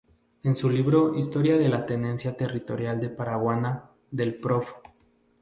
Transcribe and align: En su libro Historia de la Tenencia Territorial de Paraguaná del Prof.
En 0.41 0.55
su 0.55 0.67
libro 0.67 1.13
Historia 1.15 1.59
de 1.59 1.69
la 1.69 1.85
Tenencia 1.85 2.35
Territorial 2.35 2.99
de 2.99 3.09
Paraguaná 3.09 3.91
del 4.09 4.33
Prof. 4.39 4.73